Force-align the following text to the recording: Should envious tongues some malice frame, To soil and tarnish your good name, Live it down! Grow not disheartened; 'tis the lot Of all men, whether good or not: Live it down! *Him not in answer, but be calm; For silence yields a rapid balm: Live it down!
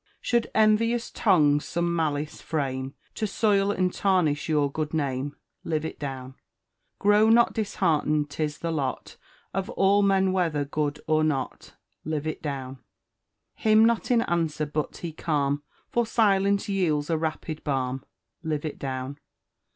Should 0.19 0.49
envious 0.55 1.11
tongues 1.11 1.63
some 1.65 1.95
malice 1.95 2.41
frame, 2.41 2.95
To 3.13 3.27
soil 3.27 3.69
and 3.69 3.93
tarnish 3.93 4.49
your 4.49 4.71
good 4.71 4.95
name, 4.95 5.35
Live 5.63 5.85
it 5.85 5.99
down! 5.99 6.33
Grow 6.97 7.29
not 7.29 7.53
disheartened; 7.53 8.31
'tis 8.31 8.57
the 8.57 8.71
lot 8.71 9.17
Of 9.53 9.69
all 9.69 10.01
men, 10.01 10.31
whether 10.31 10.65
good 10.65 10.99
or 11.05 11.23
not: 11.23 11.75
Live 12.03 12.25
it 12.25 12.41
down! 12.41 12.79
*Him 13.53 13.85
not 13.85 14.09
in 14.09 14.23
answer, 14.23 14.65
but 14.65 14.97
be 15.03 15.11
calm; 15.13 15.61
For 15.91 16.07
silence 16.07 16.67
yields 16.67 17.11
a 17.11 17.17
rapid 17.19 17.63
balm: 17.63 18.03
Live 18.41 18.65
it 18.65 18.79
down! 18.79 19.19